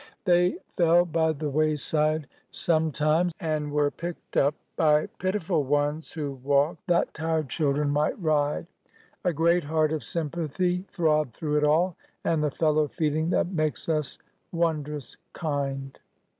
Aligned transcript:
They 0.25 0.57
fell 0.77 1.05
by 1.05 1.31
the 1.33 1.51
wayside 1.51 2.25
sometimes 2.49 3.33
and 3.39 3.71
were 3.71 3.91
picked 3.91 4.35
up 4.35 4.55
by 4.75 5.05
pitiful 5.19 5.63
ones 5.63 6.11
who 6.13 6.39
walked 6.43 6.87
that 6.87 7.13
tired 7.13 7.49
children 7.49 7.91
might 7.91 8.19
ride. 8.19 8.65
A 9.23 9.31
great 9.31 9.65
heart 9.65 9.93
of 9.93 10.03
sympathy 10.03 10.85
throbbed 10.91 11.35
through 11.35 11.57
it 11.57 11.63
all, 11.63 11.97
and 12.23 12.43
the 12.43 12.49
fellow 12.49 12.87
feeling 12.87 13.29
that 13.29 13.49
makes 13.51 13.87
us 13.87 14.17
wondrous 14.51 15.17
kind. 15.33 15.99